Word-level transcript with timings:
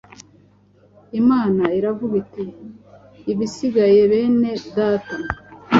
Imana 1.19 1.63
iravuga 1.77 2.15
iti: 2.23 2.45
Ibisigaye 3.31 4.01
bene 4.11 4.51
Data, 4.77 5.15